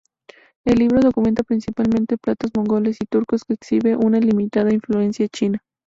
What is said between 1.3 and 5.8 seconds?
principalmente platos mongoles y turcos que exhiben una limitada influencia china.